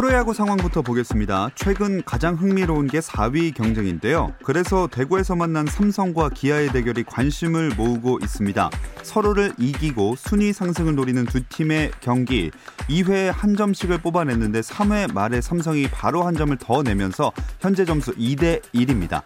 [0.00, 1.50] 프로야구 상황부터 보겠습니다.
[1.54, 4.32] 최근 가장 흥미로운 게 4위 경쟁인데요.
[4.42, 8.70] 그래서 대구에서 만난 삼성과 기아의 대결이 관심을 모으고 있습니다.
[9.02, 12.50] 서로를 이기고 순위 상승을 노리는 두 팀의 경기
[12.88, 18.62] 2회에 한 점씩을 뽑아냈는데 3회 말에 삼성이 바로 한 점을 더 내면서 현재 점수 2대
[18.72, 19.20] 1입니다.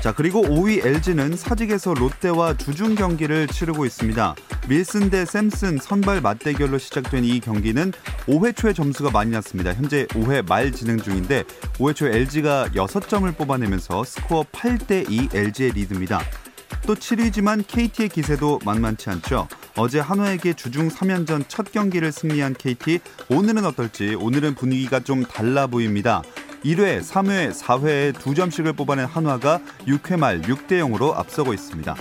[0.00, 4.34] 자, 그리고 5위 LG는 사직에서 롯데와 주중 경기를 치르고 있습니다.
[4.68, 7.92] 밀슨 대 샘슨 선발 맞대결로 시작된 이 경기는
[8.26, 9.72] 5회 초에 점수가 많이 났습니다.
[9.74, 11.44] 현재 5회 말 진행 중인데
[11.78, 16.20] 5회 초 LG가 6점을 뽑아내면서 스코어 8대 2 LG의 리드입니다.
[16.86, 19.46] 또 7위지만 KT의 기세도 만만치 않죠.
[19.76, 26.22] 어제 한화에게 주중 3연전 첫 경기를 승리한 KT 오늘은 어떨지 오늘은 분위기가 좀 달라 보입니다.
[26.64, 31.96] 1회, 3회, 4회에 두 점씩을 뽑아낸 한화가 6회 말 6대 0으로 앞서고 있습니다.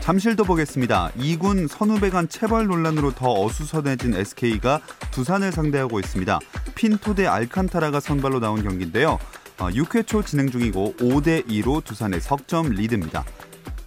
[0.00, 1.10] 잠실도 보겠습니다.
[1.18, 6.38] 2군 선후배 간 체벌 논란으로 더 어수선해진 SK가 두산을 상대하고 있습니다.
[6.76, 9.18] 핀토 대 알칸타라가 선발로 나온 경기인데요.
[9.58, 13.24] 6회 어, 초 진행 중이고 5대 2로 두산의 석점 리드입니다.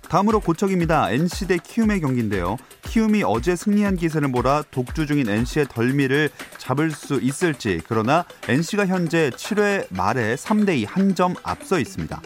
[0.09, 1.11] 다음으로 고척입니다.
[1.11, 2.57] NC 대 키움의 경기인데요.
[2.81, 9.29] 키움이 어제 승리한 기세를 몰아 독주 중인 NC의 덜미를 잡을 수 있을지 그러나 NC가 현재
[9.29, 12.21] 7회 말에 3대2 한 점 앞서 있습니다.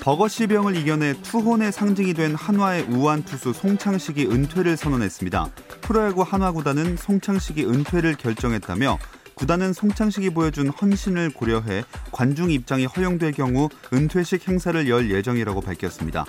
[0.00, 5.48] 버거시 병을 이겨내 투혼의 상징이 된 한화의 우한 투수 송창식이 은퇴를 선언했습니다.
[5.82, 8.98] 프로야구 한화구단은 송창식이 은퇴를 결정했다며
[9.38, 16.26] 구단은 송창식이 보여준 헌신을 고려해 관중 입장이 허용될 경우 은퇴식 행사를 열 예정이라고 밝혔습니다.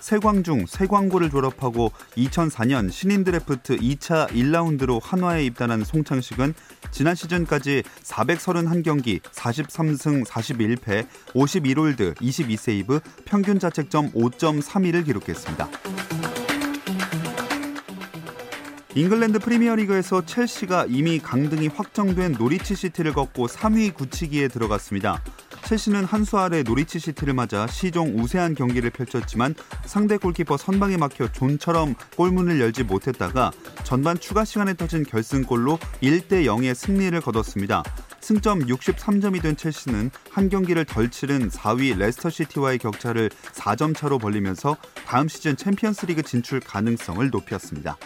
[0.00, 6.54] 세광중, 세광고를 졸업하고 2004년 신인 드래프트 2차 1라운드로 한화에 입단한 송창식은
[6.90, 15.68] 지난 시즌까지 431경기, 43승 41패, 51홀드, 22세이브, 평균 자책점 5.31을 기록했습니다.
[18.98, 25.22] 잉글랜드 프리미어리그에서 첼시가 이미 강등이 확정된 노리치 시티를 꺾고 3위 굳히기에 들어갔습니다.
[25.66, 29.54] 첼시는 한 수 아래 노리치 시티를 맞아 시종 우세한 경기를 펼쳤지만
[29.84, 33.52] 상대 골키퍼 선방에 막혀 좀처럼 골문을 열지 못했다가
[33.84, 37.84] 전반 추가 시간에 터진 결승골로 1대 0의 승리를 거뒀습니다.
[38.20, 44.76] 승점 63점이 된 첼시는 한 경기를 덜 치른 4위 레스터 시티와의 격차를 4점 차로 벌리면서
[45.06, 47.96] 다음 시즌 챔피언스리그 진출 가능성을 높였습니다.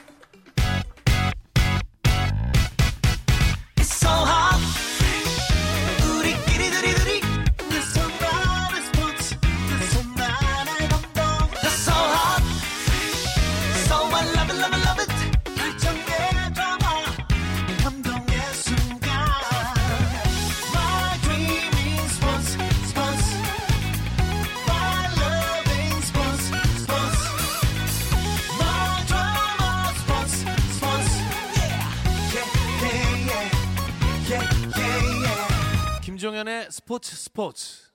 [36.85, 37.93] 스포츠 스포츠.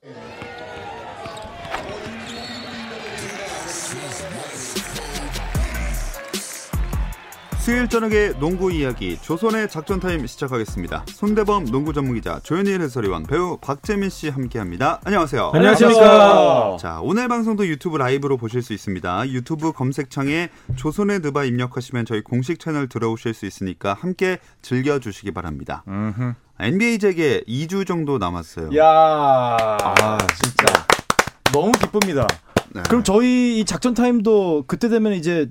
[7.68, 11.04] 수요일 저녁의 농구 이야기 조선의 작전 타임 시작하겠습니다.
[11.08, 15.02] 손대범 농구 전문기자 조현일 해설위원 배우 박재민 씨 함께합니다.
[15.04, 15.52] 안녕하세요.
[15.54, 16.78] 안녕하십니까.
[16.80, 19.28] 자 오늘 방송도 유튜브 라이브로 보실 수 있습니다.
[19.32, 20.48] 유튜브 검색창에
[20.78, 25.84] 조선의 느바 입력하시면 저희 공식 채널 들어오실 수 있으니까 함께 즐겨주시기 바랍니다.
[25.90, 26.36] 음흠.
[26.62, 28.78] NBA 재개 2주 정도 남았어요.
[28.78, 30.88] 야, 아, 진짜
[31.52, 32.26] 너무 기쁩니다.
[32.70, 32.82] 네.
[32.88, 35.50] 그럼 저희 이 작전 타임도 그때 되면 이제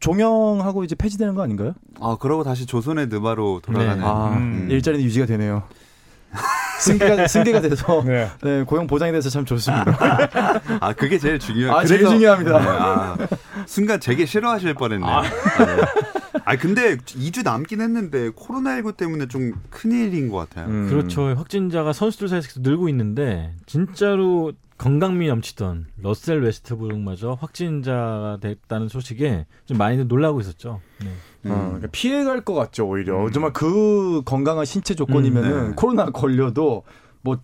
[0.00, 1.74] 종영하고 이제 폐지되는 거 아닌가요?
[2.00, 3.98] 아, 그러고 다시 조선의 느바로 돌아가는.
[3.98, 4.04] 네.
[4.04, 4.68] 아, 음.
[4.70, 5.64] 일자리는 유지가 되네요.
[6.80, 8.28] 승계가 승계가 돼서 네.
[8.42, 8.62] 네.
[8.62, 9.96] 고용 보장이 돼서 참 좋습니다.
[10.80, 11.72] 아 그게 제일 중요해요.
[11.72, 12.58] 아 제일 중요합니다.
[12.58, 13.16] 네, 아,
[13.66, 15.06] 순간 되게 싫어하실 뻔했네.
[15.06, 15.22] 아.
[15.22, 15.28] 네.
[16.44, 20.68] 아 근데 2주 남긴 했는데 코로나19 때문에 좀 큰일인 것 같아요.
[20.68, 20.88] 음.
[20.88, 21.34] 그렇죠.
[21.34, 30.06] 확진자가 선수들 사이에서 늘고 있는데 진짜로 건강미 넘치던 러셀 웨스트브룩마저 확진자가 됐다는 소식에 좀 많이들
[30.06, 30.80] 놀라고 있었죠.
[31.00, 31.08] 네.
[31.46, 31.50] 음.
[31.50, 33.26] 어, 그러니까 피해갈 것 같죠 오히려.
[33.26, 33.32] 음.
[33.32, 35.74] 정말 그 건강한 신체 조건이면은 음, 네.
[35.76, 36.84] 코로나 걸려도
[37.22, 37.38] 뭐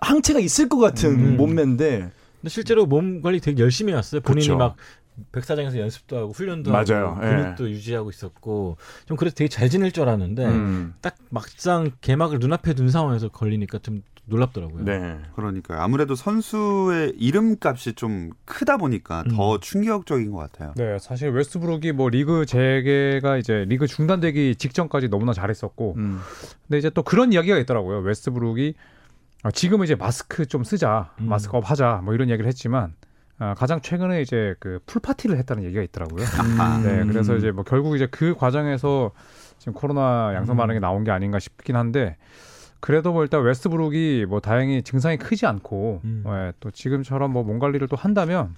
[0.00, 1.36] 항체가 있을 것 같은 음.
[1.36, 2.10] 몸매인데
[2.40, 4.20] 근데 실제로 몸 관리 되게 열심히 해왔어요.
[4.20, 4.56] 본인이 그쵸.
[4.56, 4.76] 막
[5.32, 7.16] 백사장에서 연습도 하고 훈련도 맞아요.
[7.16, 7.30] 하고 예.
[7.30, 8.76] 근육도 유지하고 있었고
[9.06, 10.94] 좀 그래서 되게 잘 지낼 줄 알았는데 음.
[11.00, 14.84] 딱 막상 개막을 눈앞에 둔 상황에서 걸리니까 좀 놀랍더라고요.
[14.84, 15.18] 네.
[15.34, 15.80] 그러니까요.
[15.80, 19.36] 아무래도 선수의 이름값이 좀 크다 보니까 음.
[19.36, 20.74] 더 충격적인 것 같아요.
[20.76, 26.20] 네, 사실 웨스트브룩이 뭐 리그 재개가 이제 리그 중단되기 직전까지 너무나 잘했었고, 음.
[26.66, 27.98] 근데 이제 또 그런 이야기가 있더라고요.
[28.00, 28.74] 웨스트브룩이
[29.44, 31.28] 아, 지금은 이제 마스크 좀 쓰자, 음.
[31.28, 32.94] 마스크업 하자, 뭐 이런 얘기를 했지만
[33.38, 36.24] 아, 가장 최근에 이제 그 pool party를 했다는 얘기가 있더라고요.
[36.58, 39.12] 아, 네, 그래서 이제 뭐 결국 이제 그 과정에서
[39.58, 42.16] 지금 코로나 양성 반응이 나온 게 아닌가 싶긴 한데
[42.80, 46.24] 그래도 뭐 일단 웨스트브룩이 뭐 다행히 증상이 크지 않고 음.
[46.26, 48.54] 예, 또 지금처럼 뭐 몸 관리를 또 한다면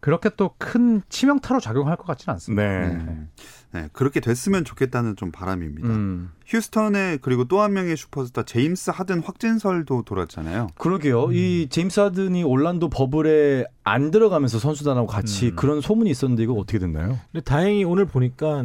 [0.00, 2.62] 그렇게 또 큰 치명타로 작용할 것 같지는 않습니다.
[2.62, 2.86] 네.
[2.92, 3.28] 음.
[3.72, 5.88] 네, 그렇게 됐으면 좋겠다는 좀 바람입니다.
[5.88, 6.30] 음.
[6.46, 10.68] 휴스턴에 그리고 또 한 명의 슈퍼스타 제임스 하든 확진설도 돌았잖아요.
[10.76, 11.32] 그러게요.
[11.32, 15.56] 이 제임스 하든이 올란도 bubble에 안 들어가면서 선수단하고 같이 음.
[15.56, 17.18] 그런 소문이 있었는데 이거 어떻게 됐나요?
[17.32, 18.64] 근데 다행히 오늘 보니까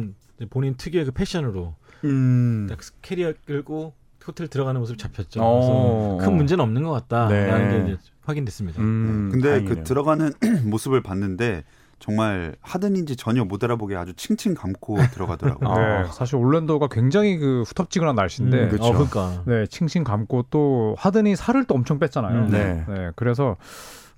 [0.50, 1.74] 본인 특유의 그 패션으로
[2.04, 2.66] 음.
[2.68, 3.94] 딱 캐리어 끌고
[4.26, 5.40] 호텔 들어가는 모습 잡혔죠.
[5.42, 6.16] 어.
[6.16, 7.84] 그래서 큰 문제는 없는 것 같다라는 네.
[7.84, 8.80] 게 이제 확인됐습니다.
[8.80, 9.30] 음.
[9.32, 9.74] 근데 다행이네요.
[9.76, 10.32] 그 들어가는
[10.66, 11.64] 모습을 봤는데
[11.98, 15.68] 정말 하든인지 전혀 못 알아보게 아주 칭칭 감고 들어가더라고요.
[15.68, 16.02] 아.
[16.02, 18.84] 네, 사실 올랜도가 굉장히 그 후텁지근한 날씨인데 음, 그쵸.
[18.84, 19.42] 어, 그러니까.
[19.46, 22.46] 네, 칭칭 감고 또 하든이 살을 또 엄청 뺐잖아요.
[22.46, 22.84] 음, 네.
[22.88, 23.56] 네, 그래서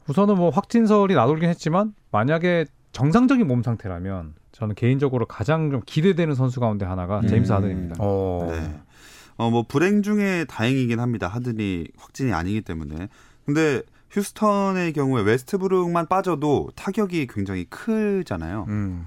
[0.09, 6.61] 우선은 뭐 확진설이 나돌긴 했지만 만약에 정상적인 몸 상태라면 저는 개인적으로 가장 좀 기대되는 선수
[6.61, 7.27] 가운데 하나가 음.
[7.27, 7.97] 제임스 하든입니다.
[7.99, 8.49] 어.
[8.51, 8.81] 네.
[9.37, 11.29] 어, 뭐 불행 중에 다행이긴 합니다.
[11.29, 13.09] 하든이 확진이 아니기 때문에.
[13.45, 18.67] 근데 휴스턴의 경우에 웨스트브룩만 빠져도 타격이 굉장히 크잖아요.
[18.69, 19.07] 음.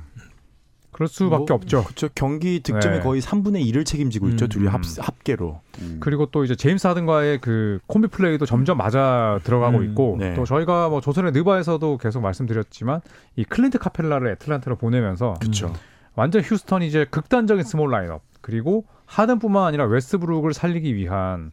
[0.96, 1.84] 그럴 수밖에 뭐, 없죠.
[1.84, 2.08] 그렇죠.
[2.16, 3.04] 경기 득점의 네.
[3.04, 4.46] 거의 3분의 1을 책임지고 있죠.
[4.46, 4.48] 음.
[4.48, 5.60] 둘이 합, 합계로.
[5.82, 5.98] 음.
[6.00, 10.34] 그리고 또 이제 제임스 하든과의 그 콤비 플레이도 점점 맞아 들어가고 음, 있고 네.
[10.36, 13.02] 또 저희가 뭐 조선의 느바에서도 계속 말씀드렸지만
[13.36, 15.74] 이 클린트 카펠라를 애틀란타로 보내면서 그렇죠.
[16.16, 21.52] 완전 휴스턴이 이제 극단적인 small 라인업 그리고 하든뿐만 아니라 웨스트브룩을 살리기 위한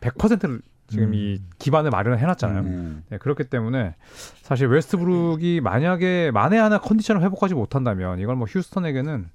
[0.00, 1.14] 100%를 지금 음.
[1.14, 2.60] 이 기반을 마련을 해놨잖아요.
[2.62, 3.04] 음.
[3.10, 3.94] 네, 그렇기 때문에
[4.42, 9.28] 사실 웨스트브룩이 만약에 만에 하나 컨디션을 회복하지 못한다면 이건 뭐 휴스턴에게는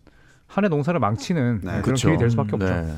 [0.48, 2.10] 한 해 농사를 망치는 네, 그런 그쵸.
[2.10, 2.68] 길이 될 수밖에 없죠.
[2.68, 2.94] 네.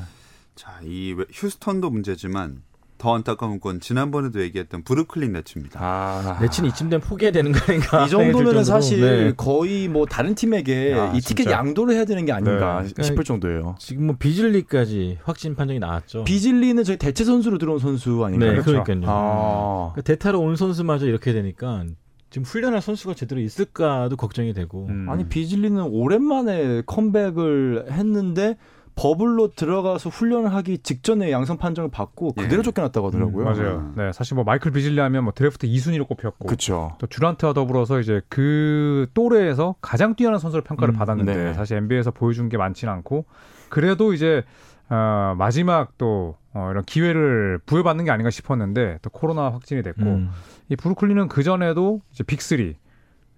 [0.56, 2.62] 자, 이 웨- 휴스턴도 문제지만
[3.00, 5.80] 더 안타까운 건 지난번에도 얘기했던 브루클린 네츠입니다.
[5.82, 6.38] 아.
[6.40, 8.04] 내친 이쯤 되면 포기해야 되는 거 아닌가?
[8.04, 8.62] 이 정도면.
[8.62, 9.32] 사실 네.
[9.36, 11.56] 거의 뭐 다른 팀에게 아, 이 티켓 진짜.
[11.56, 13.02] 양도를 해야 되는 게 아닌가 네.
[13.02, 13.74] 싶을 정도예요.
[13.78, 16.24] 지금 뭐 비즐리까지 확진 판정이 나왔죠.
[16.24, 18.50] 비질리는 저희 대체 선수로 들어온 선수 아닌가요?
[18.50, 18.84] 네, 그렇죠.
[18.84, 19.10] 그러니까요.
[19.10, 19.92] 아.
[19.94, 21.84] 그러니까 대타로 온 선수마저 이렇게 되니까
[22.28, 24.86] 지금 훈련할 선수가 제대로 있을까도 걱정이 되고.
[24.90, 25.08] 음.
[25.08, 28.58] 아니 비질리는 오랜만에 컴백을 했는데
[28.96, 32.42] 버블로 들어가서 훈련을 하기 직전에 양성 판정을 받고 예.
[32.42, 33.44] 그대로 쫓겨났다고 하더라고요.
[33.46, 33.76] 음, 맞아요.
[33.78, 33.94] 음.
[33.96, 36.96] 네, 사실 뭐 마이클 비즐리 하면 뭐 드래프트 2순위로 꼽혔고 그렇죠.
[36.98, 41.54] 또 듀란트와 더불어서 이제 그 또래에서 가장 뛰어난 선수로 평가를 음, 받았는데 네.
[41.54, 43.24] 사실 NBA에서 보여준 게 많지는 않고
[43.68, 44.44] 그래도 이제
[44.90, 50.30] 어, 마지막 또 어, 이런 기회를 부여받는 게 아닌가 싶었는데 또 코로나 확진이 됐고 음.
[50.68, 52.74] 이 브루클린은 그 전에도 이제 big 3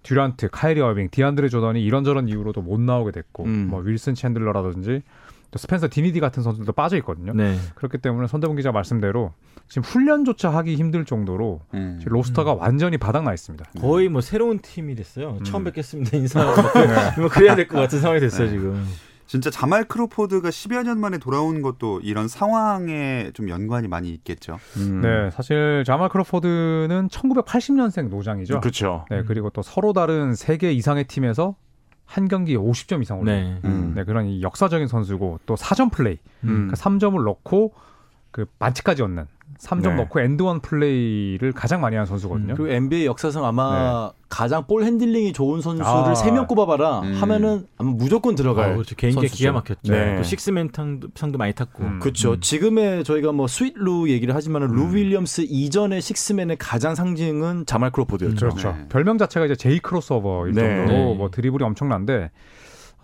[0.02, 3.68] 듀란트, 카이리 어빙, 디안드레 조던이 이런저런 이유로도 못 나오게 됐고 음.
[3.70, 5.02] 뭐 윌슨 챈들러라든지 또
[5.58, 7.32] 스펜서 딘위디 같은 선수들도 빠져 있거든요.
[7.34, 7.56] 네.
[7.74, 9.32] 그렇기 때문에 손대범 기자 말씀대로
[9.68, 11.96] 지금 훈련조차 하기 힘들 정도로 음.
[12.00, 13.64] 지금 roster가 완전히 바닥나 있습니다.
[13.80, 15.36] 거의 뭐 새로운 팀이 됐어요.
[15.40, 15.44] 음.
[15.44, 16.16] 처음 뵙겠습니다.
[16.16, 16.42] 인사.
[17.18, 18.52] 뭐 그래야 될 것 같은 상황이 됐어요, 네.
[18.52, 18.86] 지금.
[19.26, 24.58] 진짜 자말 크로포드가 10여 년 만에 돌아온 것도 이런 상황에 좀 연관이 많이 있겠죠.
[24.76, 25.00] 음.
[25.00, 28.60] 네, 사실 자말 크로포드는 1980년생 노장이죠.
[28.60, 29.06] 그렇죠.
[29.10, 31.56] 네, 그리고 또 서로 다른 세개 이상의 팀에서
[32.12, 33.60] 한 경기에 50점 이상 올린 네.
[33.64, 33.92] 음.
[33.94, 36.68] 네, 그런 이 역사적인 선수고 또 4점 플레이, 음.
[36.68, 37.72] 그러니까 3점을 넣고
[38.32, 39.26] 그 반칙까지 얻는
[39.62, 39.94] 3점 네.
[39.94, 42.54] 넣고 and one 플레이를 가장 많이 한 선수거든요.
[42.54, 46.14] 그리고 NBA 역사상 아마 가장 ball handling이 좋은 선수를 아.
[46.16, 47.14] 세명 꼽아봐라 음.
[47.20, 48.70] 하면은 아마 무조건 들어갈.
[48.70, 48.96] 어, 그렇죠.
[48.96, 49.28] 개인기.
[49.28, 49.92] 기가 막혔죠.
[49.92, 50.16] 네.
[50.16, 51.84] 또 식스맨 상도, 상도 많이 탔고.
[51.84, 52.00] 음.
[52.00, 52.40] 그렇죠.
[52.40, 58.48] 지금의 저희가 뭐 Sweet Lou 얘기를 하지만은 루 윌리엄스 이전의 식스맨의 가장 상징은 자말 크로포드였죠.
[58.48, 58.72] 그렇죠.
[58.72, 58.86] 네.
[58.88, 60.60] 별명 자체가 이제 J crossover일 네.
[60.60, 61.14] 정도로 네.
[61.14, 62.32] 뭐 드리블이 엄청난데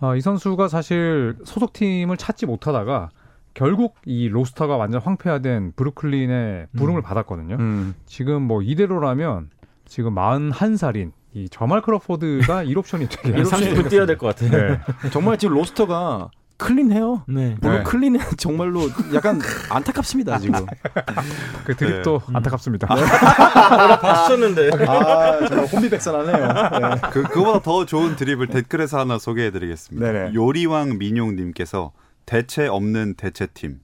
[0.01, 3.11] 어, 이 선수가 사실 소속 팀을 찾지 못하다가
[3.53, 7.55] 결국 이 로스터가 완전 황폐화된 브루클린의 부름을 받았거든요.
[7.59, 7.95] 음.
[8.05, 9.49] 지금 뭐 이대로라면
[9.85, 14.51] 지금 41살인 이 저말 크로포드가 1옵션이 되게 한 30분 뛰어야 될 것 같아요.
[14.51, 14.79] 네.
[15.11, 17.23] 정말 지금 로스터가 클린해요.
[17.27, 17.55] 네.
[17.61, 17.83] 물론 네.
[17.83, 18.81] 클린은 정말로
[19.13, 19.39] 약간
[19.69, 20.65] 안타깝습니다 지금.
[21.63, 22.33] 그 드립도 네.
[22.35, 22.87] 안타깝습니다.
[24.01, 24.69] 봤었는데.
[24.87, 26.47] 아 정말 혼비백산하네요.
[26.95, 27.01] 네.
[27.11, 30.11] 그 그거보다 더 좋은 드립을 댓글에서 하나 소개해드리겠습니다.
[30.11, 30.33] 네네.
[30.33, 31.91] 요리왕 민용님께서
[32.29, 33.79] 대체 없는 대체팀.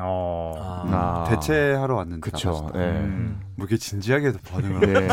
[0.00, 0.52] 어.
[0.58, 1.24] 아.
[1.24, 1.30] 아.
[1.30, 2.70] 대체하러 왔는데 그쵸.
[2.74, 2.80] 네.
[2.80, 3.40] 음.
[3.54, 5.06] 뭐 이렇게 진지하게 반응을 하네.
[5.06, 5.08] 네.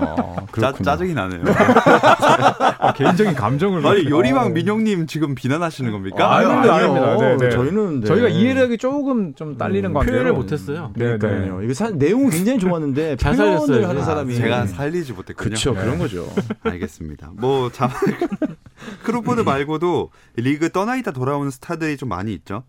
[0.00, 0.72] 어, 짜.
[0.72, 1.42] 짜증이 나네요.
[2.78, 4.48] 아, 개인적인 감정을 아니 막- 요리왕 어.
[4.50, 6.32] 민용님 지금 비난하시는 겁니까?
[6.36, 6.74] 아유, 아닙니다.
[6.76, 7.16] 아닙니다.
[7.16, 7.50] 네, 네.
[7.50, 8.06] 저희는 네.
[8.06, 10.92] 저희가 이해를 하기 조금 좀 딸리는 음, 관계로 표현을 못했어요.
[10.94, 11.58] 네, 그러니까요.
[11.58, 11.64] 네.
[11.64, 14.04] 이게 사, 내용은 굉장히 좋았는데 잘 살렸어요, 하는.
[14.04, 15.50] 사람이 제가 살리지 못했군요.
[15.50, 15.80] 그쵸 네.
[15.82, 16.28] 그런 거죠.
[16.62, 17.30] 알겠습니다.
[17.34, 17.90] 뭐 자,
[19.02, 22.64] 크로포드 말고도 리그 떠나있다 돌아오는 스타들이 좀 많이 있죠.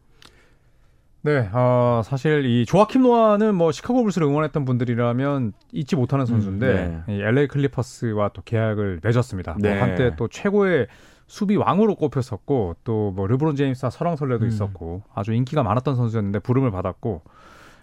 [1.24, 7.22] 네, 어, 사실 이 조아킴 노아는 뭐 시카고 불스를 응원했던 분들이라면 잊지 못하는 선수인데 이
[7.22, 9.54] LA 클리퍼스와 또 계약을 맺었습니다.
[9.54, 9.80] 뭐 네.
[9.80, 10.88] 한때 또 최고의
[11.28, 14.48] 수비 왕으로 꼽혔었고 또 뭐 르브론 제임스와 설왕설래도 음.
[14.48, 17.24] 있었고 아주 인기가 많았던 선수였는데 부름을 받았고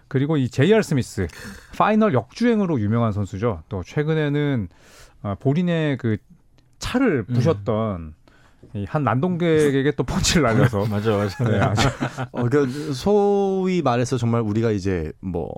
[0.07, 1.27] 그리고 이 제이알 스미스
[1.77, 3.63] final 역주행으로 유명한 선수죠.
[3.69, 4.69] 또 최근에는
[5.23, 6.17] 어, 본인의 그
[6.79, 7.33] 차를 음.
[7.35, 8.24] 부셨던 이
[8.87, 11.43] 한 난동객에게 또 펀치를 날려서 맞아, 맞아.
[11.43, 11.87] 네, 아주
[12.31, 15.53] 어, 그러니까 소위 말해서 정말 우리가 이제 뭐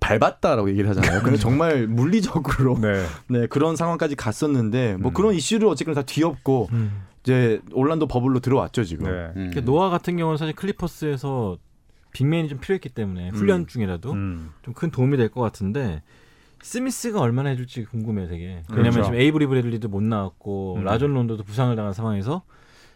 [0.00, 1.22] 밟았다라고 얘기를 하잖아요.
[1.22, 3.04] 근데 정말 물리적으로 네.
[3.28, 5.14] 네, 그런 상황까지 갔었는데 뭐 음.
[5.14, 7.02] 그런 이슈를 어쨌든 다 뒤엎고 음.
[7.22, 9.06] 이제 올란도 bubble로 들어왔죠 지금.
[9.06, 9.10] 네.
[9.10, 9.32] 음.
[9.50, 11.58] 그러니까 노아 같은 경우는 사실 클리퍼스에서
[12.12, 14.50] 빅맨이 좀 필요했기 때문에 훈련 중이라도 음.
[14.62, 16.02] 좀큰 도움이 될 것 같은데
[16.66, 18.62] 스미스가 얼마나 해줄지 궁금해요, 되게.
[18.70, 19.04] 왜냐면 그렇죠.
[19.04, 20.84] 지금 에이브리 브래들리도 못 나왔고 음.
[20.84, 22.42] 라존 론도도 부상을 당한 상황에서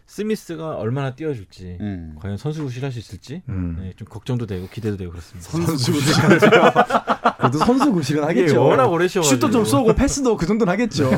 [0.07, 2.15] 스미스가 얼마나 뛰어줄지 음.
[2.19, 3.77] 과연 선수 구실할 수 있을지 음.
[3.79, 5.49] 네, 좀 걱정도 되고 기대도 되고 그렇습니다.
[5.49, 6.13] 선수 구실
[7.37, 8.61] 그래도 선수 구실은 하겠죠.
[8.61, 9.39] 워낙 오래 쉬어가지고.
[9.39, 11.09] 슛도 좀 쏘고 패스도 그 정도는 하겠죠.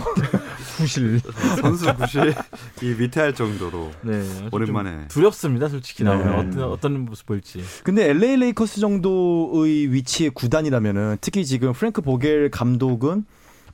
[0.78, 1.20] 후실.
[1.62, 2.34] 선수 구실
[2.82, 6.62] 이 위태할 정도로 네, 오랜만에 두렵습니다, 솔직히 나오면 네.
[6.62, 7.64] 어떤 어떤 모습 보일지.
[7.84, 13.26] 근데 LA 레이커스 정도의 위치의 구단이라면은 특히 지금 프랭크 보겔 감독은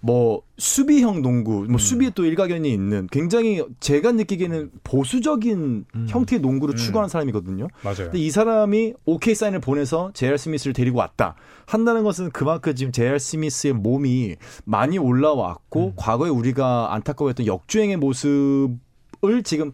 [0.01, 6.05] 뭐 수비형 농구, 뭐 수비에 또 일가견이 있는 굉장히 제가 느끼기에는 보수적인 음.
[6.09, 6.77] 형태의 농구를 음.
[6.77, 7.67] 추구하는 사람이거든요.
[7.83, 7.95] 맞아요.
[7.95, 11.35] 근데 이 사람이 오케이 사인을 보내서 제이알 스미스를 데리고 왔다.
[11.65, 19.73] 한다는 것은 그만큼 지금 제이알 스미스의 몸이 많이 올라왔고 과거에 우리가 안타까워했던 역주행의 모습을 지금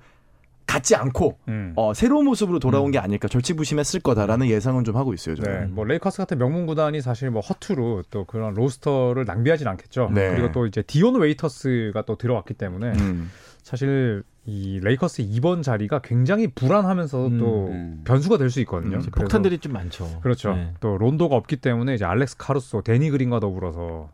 [0.68, 1.74] 갖지 않고 음.
[1.76, 5.36] 어, 새로운 모습으로 돌아온 게 아닐까 절치부심했을 거다라는 예상은 좀 하고 있어요.
[5.36, 5.60] 저는.
[5.62, 10.10] 네, 뭐 레이커스 같은 명문 구단이 사실 뭐 허투루 또 그런 roster를 낭비하진 않겠죠.
[10.14, 10.32] 네.
[10.32, 13.30] 그리고 또 이제 디온 웨이터스가 또 들어왔기 때문에 음.
[13.64, 17.38] 사실 이 레이커스 2번 자리가 굉장히 불안하면서 음.
[17.40, 18.02] 또 음.
[18.06, 18.92] 변수가 될 수 있거든요.
[19.00, 20.20] 그래서- 폭탄들이 좀 많죠.
[20.22, 20.54] 그렇죠.
[20.56, 20.74] 네.
[20.80, 24.10] 또 론도가 없기 때문에 이제 알렉스 카루소, 데니 그린과 더불어서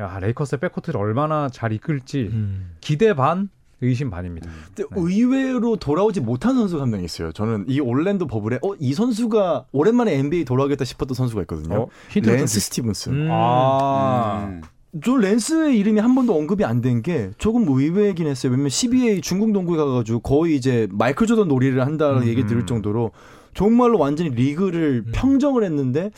[0.00, 2.74] 야, 레이커스의 backcourt를 얼마나 잘 이끌지 음.
[2.80, 3.48] 기대 반,
[3.84, 4.48] 의심 반입니다.
[4.74, 7.32] 근데 의외로 돌아오지 못한 선수가 한 명 있어요.
[7.32, 11.74] 저는 이 올랜도 bubble에 어, 이 선수가 오랜만에 NBA 돌아오겠다 싶었던 선수가 있거든요.
[11.82, 11.88] 어?
[12.14, 13.08] 랜스 주- 스티븐스.
[13.10, 13.28] 음.
[13.30, 14.46] 아.
[14.48, 14.60] 음.
[15.04, 18.52] 저 랜스의 이름이 한 번도 언급이 안 된 게 조금 의외이긴 했어요.
[18.52, 22.26] 왜냐면 CBA 중국 농구에 가가지고 거의 이제 마이클 조던 놀이를 한다는 음.
[22.28, 23.10] 얘기 들을 정도로
[23.54, 25.12] 정말로 완전히 리그를 음.
[25.12, 26.10] 평정을 했는데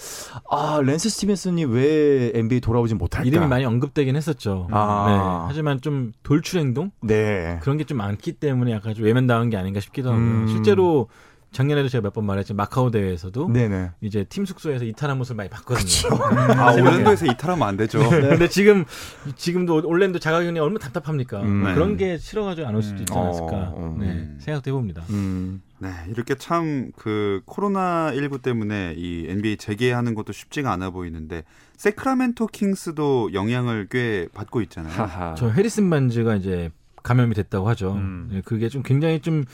[0.50, 3.26] 아 랜스 스티븐슨이 왜 NBA 돌아오진 못할까?
[3.26, 4.68] 이름이 많이 언급되긴 했었죠.
[4.70, 5.06] 아.
[5.08, 5.44] 네.
[5.48, 7.58] 하지만 좀 돌출 행동 네.
[7.62, 10.24] 그런 게 좀 많기 때문에 약간 좀 외면당한 게 아닌가 싶기도 하고요.
[10.24, 10.48] 음.
[10.48, 11.08] 실제로
[11.52, 13.90] 작년에도 제가 몇 번 말했지만 마카오 대회에서도 네네.
[14.00, 16.14] 이제 팀 숙소에서 이탈한 모습을 많이 봤거든요.
[16.16, 16.50] 음.
[16.58, 18.00] 아 올랜도에서 이탈하면 안 되죠.
[18.10, 18.84] 근데 지금
[19.36, 21.40] 지금도 올랜도 자가격리 얼마나 답답합니까?
[21.42, 21.62] 음.
[21.74, 23.18] 그런 게 싫어가지고 안 올 수도 있지 음.
[23.18, 23.56] 않았을까.
[23.74, 24.38] 어, 네, 음.
[24.40, 25.02] 생각도 해봅니다.
[25.10, 25.62] 음.
[25.78, 31.44] 네, 이렇게 참 그 코로나 19 때문에 이 NBA 재개하는 것도 쉽지가 않아 보이는데
[31.76, 34.92] 세크라멘토 킹스도 영향을 꽤 받고 있잖아요.
[34.92, 35.34] 하하.
[35.36, 36.70] 저 해리슨 반즈가 이제
[37.02, 37.92] 감염이 됐다고 하죠.
[37.92, 38.28] 음.
[38.32, 39.44] 네, 그게 좀 굉장히 좀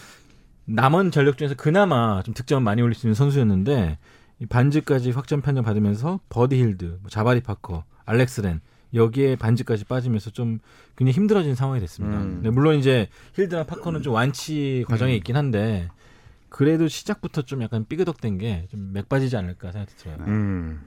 [0.65, 3.99] 남은 전력 중에서 그나마 좀 득점을 많이 올릴 수 있는 선수였는데
[4.39, 8.61] 이 반즈까지 확정 판정 받으면서 버디 힐드, 뭐 자바리 파커, 알렉스 렌
[8.95, 10.59] 여기에 반즈까지 빠지면서 좀
[10.97, 12.19] 굉장히 힘들어진 상황이 됐습니다.
[12.19, 12.41] 음.
[12.43, 15.89] 네, 물론 이제 힐드나 파커는 좀 완치 과정에 있긴 한데
[16.53, 20.17] 그래도 시작부터 좀 약간 삐그덕된 게 좀 맥빠지지 않을까 생각이 들어요.
[20.27, 20.83] 음.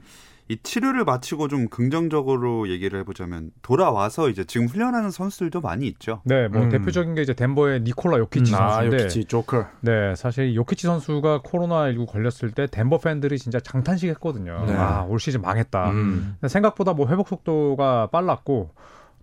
[0.48, 6.20] 이 치료를 마치고 좀 긍정적으로 얘기를 해보자면 돌아와서 이제 지금 훈련하는 선수들도 많이 있죠.
[6.24, 6.68] 네, 뭐 음.
[6.68, 8.56] 대표적인 게 이제 덴버의 니콜라 요키치 음.
[8.56, 9.66] 아, 선수인데 요키치 조커.
[9.80, 14.64] 네, 사실 요키치 선수가 코로나 19 걸렸을 때 덴버 팬들이 진짜 장탄식 했거든요.
[14.66, 14.74] 네.
[14.74, 15.90] 아, 올 시즌 망했다.
[15.90, 16.36] 음.
[16.46, 18.70] 생각보다 뭐 회복 속도가 빨랐고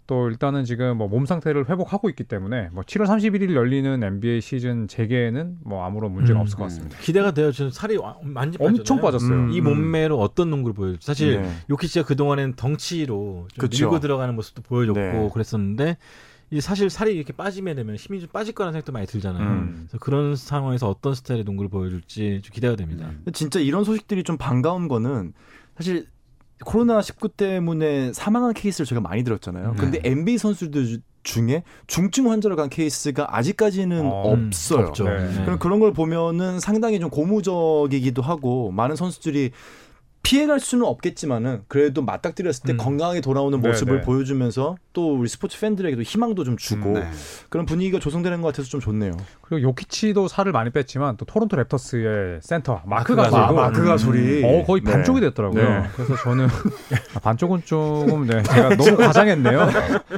[0.06, 4.88] 또 일단은 지금 뭐 몸 상태를 회복하고 있기 때문에 뭐 7월 31일 열리는 NBA 시즌
[4.88, 6.42] 재개에는 뭐 아무런 문제가 음.
[6.42, 6.98] 없을 것 같습니다.
[7.00, 7.52] 기대가 돼요.
[7.52, 9.02] 지금 살이 와- 많이 엄청 빠졌잖아요.
[9.02, 9.34] 빠졌어요.
[9.34, 9.52] 음.
[9.52, 11.52] 이 몸매로 어떤 농구를 보여줄지 사실 네.
[11.70, 13.86] 요키치가 그 동안엔 덩치로 좀 그쵸.
[13.86, 15.30] 밀고 들어가는 모습도 보여줬고 네.
[15.34, 15.98] 그랬었는데
[16.52, 19.44] 이제 사실 살이 이렇게 빠지게 되면 힘이 좀 빠질 거라는 생각도 많이 들잖아요.
[19.48, 19.74] 음.
[19.88, 23.06] 그래서 그런 상황에서 어떤 스타일의 농구를 보여줄지 좀 기대가 됩니다.
[23.08, 23.16] 음.
[23.24, 25.34] 근데 진짜 이런 소식들이 좀 반가운 거는
[25.78, 26.06] 사실
[26.64, 29.72] 코로나 19 때문에 사망한 케이스를 저희가 많이 들었잖아요.
[29.72, 29.78] 네.
[29.78, 34.92] 근데 NBA 선수들 중에 중증 환자로 간 케이스가 아직까지는 어, 없어요.
[34.94, 35.30] 네.
[35.30, 35.46] 네.
[35.46, 39.52] 그럼 그런 걸 보면은 상당히 좀 고무적이기도 하고 많은 선수들이
[40.24, 42.78] 피해갈 수는 없겠지만은 그래도 맞닥뜨렸을 때 음.
[42.78, 44.02] 건강하게 돌아오는 네, 모습을 네.
[44.04, 47.10] 보여주면서 또 우리 스포츠 팬들에게도 희망도 좀 주고 네.
[47.50, 49.12] 그런 분위기가 조성되는 것 같아서 좀 좋네요.
[49.42, 54.42] 그리고 요키치도 살을 많이 뺐지만 또 토론토 랩터스의 센터 마크 마크 가솔도 마, 마크가 소리.
[54.46, 54.94] 어 거의 네.
[54.94, 55.62] 반쪽이 됐더라고요.
[55.62, 55.84] 네.
[55.94, 56.48] 그래서 저는
[57.16, 59.66] 아, 반쪽은 조금 네 제가 너무 과장했네요.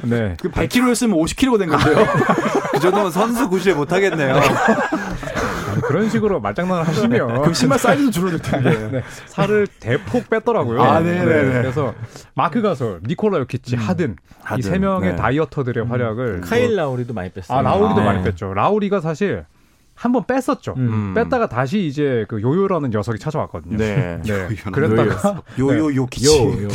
[0.04, 0.36] 네.
[0.40, 2.06] 그 100kg였으면 50kg가 된 건데요.
[2.70, 4.40] 그 정도면 선수 구시에 못하겠네요.
[5.86, 8.88] 그런 식으로 말장난을 하시면 그럼 신발 사이즈도 줄어들 텐데.
[8.90, 10.82] 네, 살을 대폭 뺐더라고요.
[10.82, 11.52] 아, 네네네.
[11.62, 11.94] 그래서
[12.34, 14.16] 마크 가솔, 니콜라 요키치, 하든
[14.58, 15.16] 이세 하든, 명의 네.
[15.16, 17.58] dieter들의 활약을 카일 라우리도 많이 뺐어요.
[17.58, 18.04] 아 라우리도 네.
[18.04, 18.54] 많이 뺐죠.
[18.54, 19.44] 라우리가 사실
[19.96, 20.74] 한 번 뺐었죠.
[20.76, 21.14] 음.
[21.14, 23.76] 뺐다가 다시 이제 그 요요라는 녀석이 찾아왔거든요.
[23.78, 24.20] 네.
[24.22, 24.48] 네.
[24.70, 26.26] 그랬다가 요요 요키치.
[26.38, 26.68] 요, 요.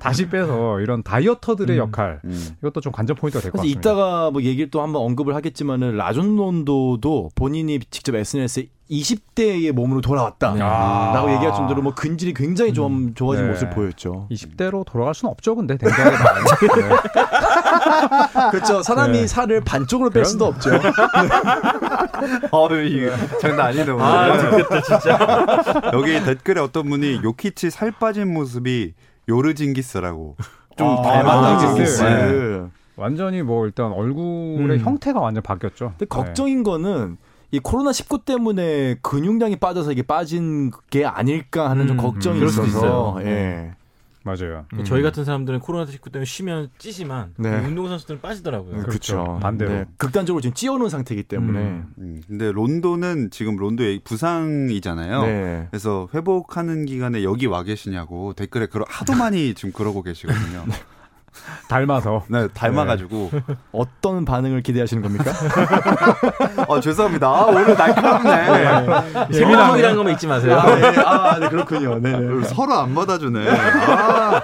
[0.00, 1.78] 다시 빼서 이런 dieter들의 음.
[1.78, 2.48] 역할 음.
[2.58, 3.78] 이것도 좀 관전 포인트가 될 것 같습니다.
[3.78, 10.54] 이따가 뭐 얘기를 또 한번 언급을 하겠지만은 라존 론도도 본인이 직접 SNS에 20대의 몸으로 돌아왔다.
[10.54, 10.60] 네.
[10.62, 11.12] 아.
[11.14, 13.50] 라고 얘기할 정도로 뭐 근질이 굉장히 좀 좋아진 네.
[13.52, 14.28] 모습을 보여줬죠.
[14.30, 16.44] 20대로 돌아갈 수는 없죠, 근데 댕댕하게 나와요.
[18.50, 18.82] 그렇죠.
[18.82, 19.26] 사람이 네.
[19.26, 20.70] 살을 반쪽으로 뺄 수도 없죠.
[22.52, 23.10] 어우, 이게
[23.40, 23.98] 장난 아니네요.
[24.00, 25.18] 아, 좋겠다, 진짜.
[25.94, 28.92] 여기 댓글에 어떤 분이 요키치 살 빠진 모습이
[29.28, 30.36] 요르징기스라고
[30.76, 31.78] 좀 아, 닮았다고.
[31.78, 31.84] 네.
[31.84, 32.62] 네.
[32.96, 34.84] 완전히 뭐 일단 얼굴의 음.
[34.84, 35.90] 형태가 완전 바뀌었죠.
[35.90, 37.16] 근데 걱정인 거는
[37.50, 42.50] 이 코로나 19 때문에 근육량이 빠져서 이게 빠진 게 아닐까 하는 좀 음, 걱정이 그럴
[42.50, 43.30] 수도 있어서 있어요.
[43.30, 43.74] 예.
[44.24, 44.64] 맞아요.
[44.72, 44.84] 음.
[44.84, 47.50] 저희 같은 사람들은 코로나 19 때문에 쉬면 찌지만 네.
[47.58, 48.82] 운동 선수들은 빠지더라고요.
[48.84, 49.38] 그렇죠.
[49.42, 49.70] 반대로.
[49.70, 49.84] 네.
[49.98, 51.58] 극단적으로 지금 찌어놓은 상태이기 때문에.
[51.60, 51.92] 음.
[51.98, 55.22] 음, 근데 론도는 지금 론도의 부상이잖아요.
[55.22, 55.66] 네.
[55.70, 60.64] 그래서 회복하는 기간에 여기 와 계시냐고 댓글에 그러, 하도 많이 지금 그러고 계시거든요.
[61.68, 62.24] 닮아서.
[62.28, 63.30] 네, 닮아가지고.
[63.72, 65.32] 어떤 반응을 기대하시는 겁니까?
[66.68, 67.26] 아, 죄송합니다.
[67.26, 69.32] 아, 오늘 날카롭네.
[69.32, 70.58] 재미나이라는 것만 잊지 마세요.
[70.58, 70.98] 아, 네.
[71.00, 71.98] 아, 네, 그렇군요.
[71.98, 72.18] 네.
[72.18, 72.44] 네.
[72.44, 73.48] 서로 안 받아주네.
[73.48, 74.42] 아,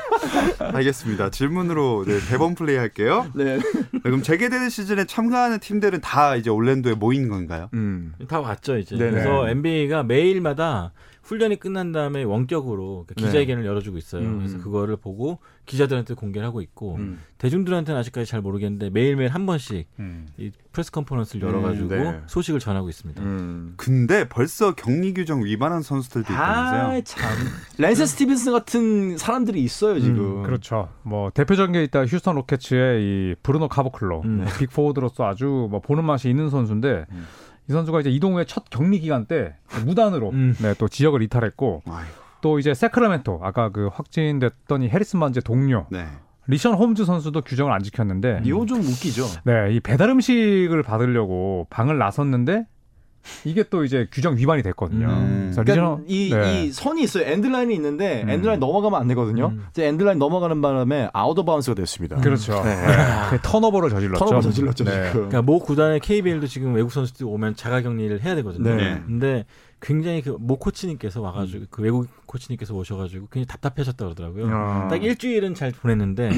[0.75, 1.31] 알겠습니다.
[1.31, 3.27] 질문으로 네, 대본 플레이 할게요.
[3.35, 3.59] 네.
[3.59, 3.63] 네,
[4.03, 7.69] 그럼 재개되는 시즌에 참가하는 팀들은 다 이제 올랜도에 모인 건가요?
[7.75, 8.15] 음.
[8.29, 8.97] 다 왔죠 이제.
[8.97, 9.11] 네네.
[9.11, 10.93] 그래서 NBA가 매일마다
[11.31, 14.23] 훈련이 끝난 다음에 원격으로 그 기자회견을 열어주고 있어요.
[14.23, 14.39] 음.
[14.39, 17.21] 그래서 그거를 보고 기자들한테 공개를 하고 있고 음.
[17.39, 20.27] 대중들한테는 아직까지 잘 모르겠는데 매일매일 한 번씩 음.
[20.39, 22.21] 이 press conference를 열어가지고 음, 네.
[22.27, 23.23] 소식을 전하고 있습니다.
[23.23, 23.75] 음.
[23.77, 26.99] 근데 벌써 격리 규정 위반한 선수들도 있다면서요?
[26.99, 27.31] 아, 참.
[27.79, 30.43] 랜스 스티븐슨 같은 사람들이 있어요, 지금.
[30.43, 30.89] 그렇죠.
[31.03, 34.45] 뭐 대표적인 게 있다 휴스턴 로켓츠의 이 브루노 카보클로 음.
[34.45, 37.27] 네, big 포워드로서 아주 뭐 보는 맛이 있는 선수인데 음.
[37.71, 39.55] 이 선수가 이제 이동 후에 첫 격리 기간 때
[39.85, 40.57] 무단으로 음.
[40.61, 45.87] 네, 또 지역을 이탈했고 아이고, 또 이제 세크라멘토 아까 그 확진됐던 이 해리슨 반즈 동료
[45.89, 46.05] 네.
[46.49, 49.25] 리션 홈즈 선수도 규정을 안 지켰는데 이거 좀 웃기죠.
[49.45, 52.67] 네, 이 배달 음식을 받으려고 방을 나섰는데
[53.45, 55.09] 이게 또 이제 규정 위반이 됐거든요.
[55.09, 55.53] 음.
[55.55, 56.65] 그래서 그러니까 이, 네.
[56.65, 57.25] 이 선이 있어요.
[57.25, 58.31] 엔드라인이 있는데 음.
[58.31, 59.49] 엔드라인 넘어가면 안 되거든요.
[59.49, 59.67] 음.
[59.71, 62.17] 이제 엔드라인 넘어가는 바람에 out of bounds가 됐습니다.
[62.17, 62.63] 그렇죠.
[62.63, 62.75] 네.
[62.75, 62.97] 네.
[63.31, 64.25] 그 턴오버를 저질렀죠.
[64.25, 65.11] 턴오버 저질렀죠, 네.
[65.13, 68.75] 그러니까 모 구단의 KBL도 지금 외국 선수들이 오면 자가격리를 해야 되거든요.
[68.75, 69.03] 네.
[69.07, 69.45] 근데
[69.81, 74.49] 굉장히 그 모 코치님께서 와가지고 그 외국 코치님께서 오셔가지고 굉장히 답답해졌다 그러더라고요.
[74.51, 74.89] 아.
[74.89, 76.31] 딱 일주일은 잘 보냈는데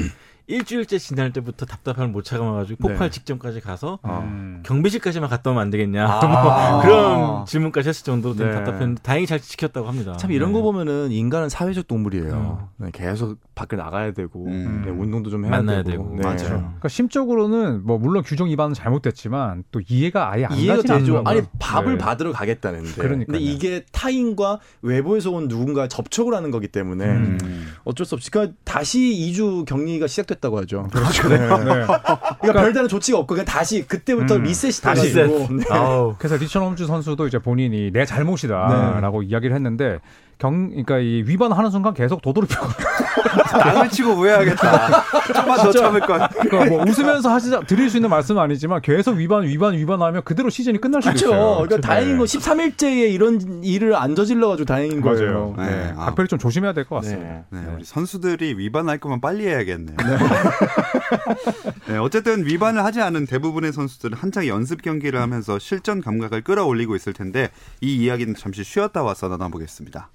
[0.47, 3.11] 일주일째 지날 때부터 답답함을 못 참아가지고 폭발 네.
[3.11, 4.61] 직전까지 가서 음.
[4.65, 6.19] 경비실까지만 갔다 오면 안 되겠냐 아.
[6.27, 8.55] 뭐 그런 질문까지 했을 정도로 되게 네.
[8.55, 10.17] 답답했는데 다행히 잘 지켰다고 합니다.
[10.17, 10.59] 참 이런 네.
[10.59, 12.69] 거 보면은 인간은 사회적 동물이에요.
[12.77, 14.83] 네, 계속 밖에 나가야 되고 음.
[14.85, 16.03] 네, 운동도 좀 해야 만나야 되고.
[16.03, 16.15] 되고.
[16.15, 16.23] 네.
[16.23, 16.57] 맞아요.
[16.59, 21.21] 그러니까 심적으로는 뭐 물론 규정 위반은 잘못됐지만 또 이해가 아예 안 이해가 되죠.
[21.25, 21.41] 아니.
[21.59, 21.97] 밥을 네.
[21.97, 22.93] 받으러 가겠다는데.
[22.95, 23.25] 그러니까요.
[23.27, 27.73] 근데 이게 타인과 외부에서 온 누군가 접촉을 하는 거기 때문에 음.
[27.85, 30.87] 어쩔 수 없이 그러니까 다시 2주 격리가 시작됐 다고 하죠.
[30.93, 31.37] 네, 네.
[32.41, 34.43] 그러니까 별다른 조치가 없고 그냥 다시 그때부터 음.
[34.43, 35.65] 리셋이 다시 돼가지고 네.
[35.69, 39.99] 아우 그래서 리천 홈즈 선수도 이제 본인이 내 잘못이다라고 이야기를 했는데
[40.37, 42.67] 경 그러니까 이 위반하는 순간 계속 도돌이표가
[43.59, 45.03] 땅을 치고 후회하겠다.
[45.33, 46.27] 좀만 더 참을 걸.
[46.41, 50.79] 그러니까 뭐 웃으면서 하시자 드릴 수 있는 말씀은 아니지만 계속 위반 위반 위반하면 그대로 시즌이
[50.79, 51.27] 끝날 수도 그렇죠.
[51.27, 51.55] 있어요.
[51.67, 52.37] 그러니까 다행인 건 네.
[52.39, 55.53] 13일째에 이런 일을 안 저질러 가지고 다행인 거예요.
[55.57, 55.65] 네.
[55.65, 55.93] 네.
[55.97, 56.05] 아.
[56.05, 57.45] 각별히 좀 조심해야 될 것 같습니다.
[57.49, 57.61] 네.
[57.61, 59.95] 네, 우리 선수들이 위반할 거면 빨리 해야겠네요.
[61.87, 67.13] 네, 어쨌든 위반을 하지 않은 대부분의 선수들은 한창 연습 경기를 하면서 실전 감각을 끌어올리고 있을
[67.13, 67.49] 텐데
[67.81, 70.09] 이 이야기는 잠시 쉬었다 와서 나눠보겠습니다.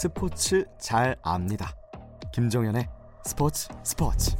[0.00, 1.74] 스포츠 잘 압니다.
[2.32, 2.88] 김정현의
[3.24, 4.30] 스포츠 스포츠.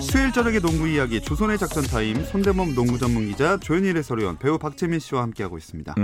[0.00, 5.00] 수요일 저녁의 농구 이야기 조선의 작전 타임 손대범 농구 전문 기자 조현일 해설위원 배우 박재민
[5.00, 5.94] 씨와 함께하고 있습니다.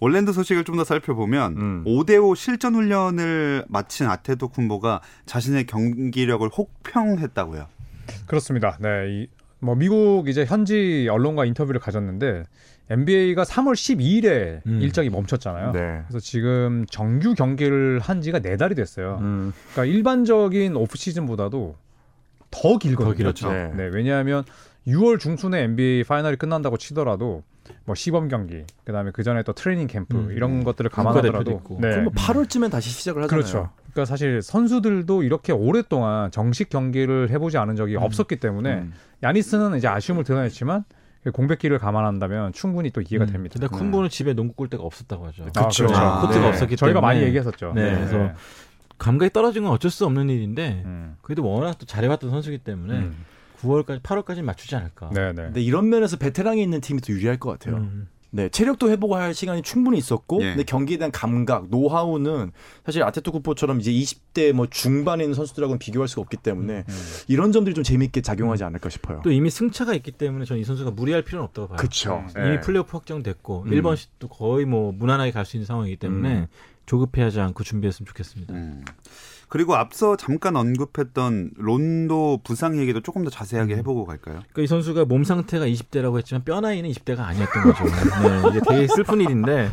[0.00, 1.84] 올랜도 소식을 좀 더 살펴보면 음.
[1.84, 7.66] 5대5 실전 훈련을 마친 아데토쿤보가 자신의 경기력을 혹평했다고요.
[8.26, 8.78] 그렇습니다.
[8.80, 9.26] 네, 이,
[9.58, 12.44] 뭐 미국 이제 현지 언론과 인터뷰를 가졌는데
[12.88, 14.80] NBA가 3월 12일에 음.
[14.80, 15.72] 일정이 멈췄잖아요.
[15.72, 16.02] 네.
[16.06, 19.18] 그래서 지금 정규 경기를 한 지가 네 달이 됐어요.
[19.20, 19.52] 음.
[19.72, 21.74] 그러니까 일반적인 오프 시즌보다도
[22.50, 23.12] 더 길거든요.
[23.12, 23.52] 더 길었죠.
[23.52, 23.72] 네.
[23.76, 24.44] 네, 왜냐하면
[24.86, 27.42] 6월 중순에 NBA 파이널이 끝난다고 치더라도
[27.84, 30.30] 뭐 시범 경기, 그다음에 그 전에 또 트레이닝 캠프 음.
[30.30, 31.78] 이런 것들을 국가대표도 감안하더라도 있고.
[31.80, 31.90] 네.
[31.90, 33.42] 그럼 뭐 8월쯤엔 다시 시작을 하잖아요.
[33.42, 33.70] 그렇죠.
[33.92, 38.92] 그러니까 사실 선수들도 이렇게 오랫동안 정식 경기를 해보지 않은 적이 없었기 때문에 음.
[39.22, 40.84] 야니스는 이제 아쉬움을 드러냈지만
[41.30, 43.32] 공백기를 감안한다면 충분히 또 이해가 음.
[43.32, 43.58] 됩니다.
[43.58, 45.44] 근데 쿤보는 집에 농구 골대가 없었다고 하죠.
[45.44, 45.50] 아.
[45.50, 45.86] 그렇죠.
[45.94, 46.48] 아, 코트가 네.
[46.48, 47.72] 없었기 저희가 때문에 많이 얘기했었죠.
[47.74, 48.32] 네, 그래서
[48.98, 51.16] 감각이 떨어진 건 어쩔 수 없는 일인데 음.
[51.22, 53.24] 그래도 워낙 또 잘해왔던 선수기 때문에 음.
[53.60, 55.10] 9월까지 8월까지 맞추지 않을까.
[55.12, 55.42] 네, 네.
[55.42, 57.76] 근데 이런 면에서 베테랑이 있는 팀이 더 유리할 것 같아요.
[57.76, 58.08] 음.
[58.36, 60.48] 네, 체력도 회복할 시간이 충분히 있었고, 예.
[60.50, 62.52] 근데 경기에 대한 감각, 노하우는
[62.84, 66.94] 사실 아테토쿠포처럼 이제 20대 뭐 중반에 있는 선수들하고는 비교할 수가 없기 때문에 음.
[67.28, 69.22] 이런 점들이 좀 재미있게 작용하지 않을까 싶어요.
[69.24, 71.78] 또 이미 승차가 있기 때문에 저는 이 선수가 무리할 필요는 없다고 봐요.
[71.78, 72.24] 그쵸.
[72.36, 72.42] 음.
[72.44, 72.60] 이미 예.
[72.60, 73.70] 플레이오프 확정됐고 음.
[73.70, 76.46] 1번 시도 거의 뭐 무난하게 갈 수 있는 상황이기 때문에 음.
[76.84, 78.52] 조급해하지 않고 준비했으면 좋겠습니다.
[79.46, 79.48] 음.
[79.48, 84.40] 그리고 앞서 잠깐 언급했던 론도 부상 얘기도 조금 더 자세하게 해보고 갈까요?
[84.52, 87.84] 그러니까 이 선수가 몸 상태가 20대라고 했지만 뼈 나이는 20대가 아니었던 거죠.
[87.84, 89.70] 네, 이게 되게 슬픈 일인데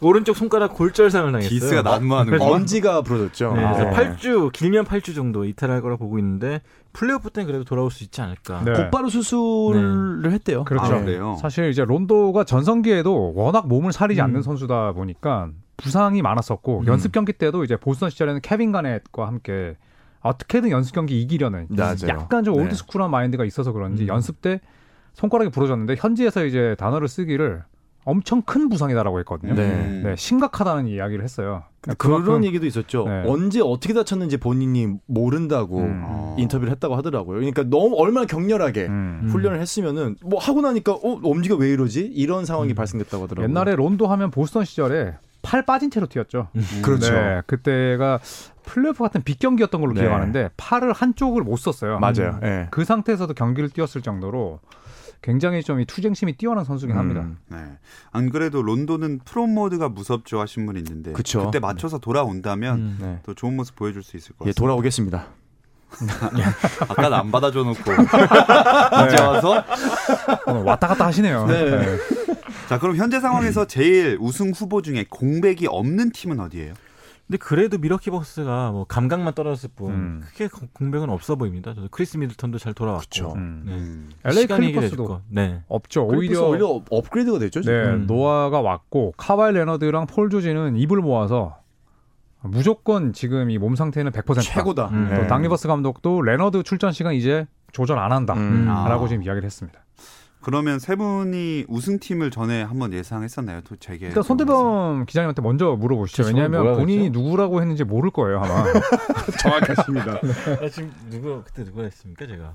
[0.00, 1.50] 오른쪽 손가락 골절상을 당했어요.
[1.50, 2.44] 기스가 난무하는 거.
[2.46, 3.54] 엄지가 부러졌죠.
[3.54, 4.16] 네, 그래서 아.
[4.16, 6.60] 8주 길면 8주 정도 이탈할 거라 보고 있는데
[6.92, 8.62] 플레이오프 때는 그래도 돌아올 수 있지 않을까.
[8.64, 8.72] 네.
[8.72, 10.64] 곧바로 수술을 했대요.
[10.64, 10.94] 그렇죠.
[10.94, 11.36] 아?
[11.36, 14.26] 사실 이제 론도가 전성기에도 워낙 몸을 사리지 음.
[14.26, 15.50] 않는 선수다 보니까
[15.82, 16.86] 부상이 많았었고 음.
[16.86, 19.76] 연습 경기 때도 이제 보스턴 시절에는 케빈 가넷과 함께
[20.20, 21.96] 어떻게든 연습 경기 이기려는 맞아요.
[22.08, 22.62] 약간 좀 네.
[22.62, 24.08] 올드스쿨한 마인드가 있어서 그런지 음.
[24.08, 24.60] 연습 때
[25.14, 27.64] 손가락이 부러졌는데 현지에서 이제 단어를 쓰기를
[28.04, 29.54] 엄청 큰 부상이다라고 했거든요.
[29.54, 29.62] 네.
[29.70, 30.02] 음.
[30.04, 31.62] 네, 심각하다는 이야기를 했어요.
[31.98, 33.04] 그런 그만큼- 얘기도 있었죠.
[33.06, 33.24] 네.
[33.26, 36.02] 언제 어떻게 다쳤는지 본인이 모른다고 음.
[36.04, 36.36] 어.
[36.38, 37.36] 인터뷰를 했다고 하더라고요.
[37.38, 39.20] 그러니까 너무 얼마나 격렬하게 음.
[39.24, 39.28] 음.
[39.30, 42.74] 훈련을 했으면은 뭐 하고 나니까 어 엄지가 왜 이러지 이런 상황이 음.
[42.74, 43.48] 발생됐다고 하더라고요.
[43.48, 46.48] 옛날에 론도 하면 보스턴 시절에 팔 빠진 채로 뛰었죠.
[46.82, 47.12] 그렇죠.
[47.12, 48.20] 네, 그때가
[48.64, 50.02] 플레이오프 같은 빅 경기였던 걸로 네.
[50.02, 51.98] 기억하는데 팔을 한쪽을 못 썼어요.
[51.98, 52.38] 맞아요.
[52.44, 52.68] 예.
[52.70, 54.60] 그 상태에서도 경기를 뛰었을 정도로
[55.20, 57.22] 굉장히 좀 이 투쟁심이 뛰어난 선수긴 합니다.
[57.22, 57.38] 음.
[57.48, 57.58] 네.
[58.10, 61.50] 안 그래도 론도는 플옵 모드가 무섭죠 하신 분이 있는데 그쵸.
[61.52, 62.98] 때 맞춰서 돌아온다면 음.
[63.00, 63.20] 네.
[63.24, 64.60] 또 좋은 모습 보여줄 수 있을 것 예, 같습니다.
[64.60, 65.26] 돌아오겠습니다.
[66.88, 67.80] 아까 안 받아줘 놓고
[69.06, 69.64] 이제 와서
[70.46, 71.46] 오늘 왔다 갔다 하시네요.
[71.46, 71.96] 네.
[72.68, 76.74] 자 그럼 현재 상황에서 제일 우승 후보 중에 공백이 없는 팀은 어디예요?
[77.28, 80.22] 근데 그래도 밀워키 벅스가 뭐 감각만 떨어졌을 뿐 음.
[80.32, 81.72] 크게 공- 공백은 없어 보입니다.
[81.72, 83.32] 저도 크리스 미들턴도 잘 돌아왔고.
[83.34, 83.62] 음.
[83.64, 83.72] 네.
[83.72, 84.10] 음.
[84.24, 85.20] LA 클리퍼스도.
[85.28, 85.62] 네.
[85.68, 86.04] 없죠.
[86.06, 87.60] 오히려 오히려 업그레이드가 됐죠.
[87.60, 87.74] 네, 지금.
[88.02, 88.06] 음.
[88.06, 91.56] 노아가 왔고 카와이 레너드랑 폴 조지는 입을 모아서
[92.44, 94.40] 무조건 지금 이 몸 상태는 100%다.
[94.40, 94.88] 최고다.
[94.88, 95.16] 음, 예.
[95.20, 98.34] 또 닥 리버스 감독도 레너드 출전 시간 이제 조절 안 한다.
[98.34, 98.66] 음.
[98.68, 98.88] 아.
[98.88, 99.78] 라고 지금 이야기를 했습니다.
[100.44, 103.60] 그러면 세 분이 우승팀을 전에 한번 예상했었나요?
[103.62, 106.24] 또 제게 일단 손대범 기자님한테 먼저 물어보시죠.
[106.26, 107.20] 왜냐하면 본인이 했죠?
[107.20, 108.64] 누구라고 했는지 모를 거예요 아마.
[109.40, 110.18] 정확하십니다.
[110.60, 112.54] 아, 지금 누구 그때 누가 했습니까 제가?